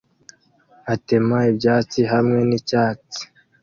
[0.93, 3.21] atema ibyatsi hamwe nicyatsi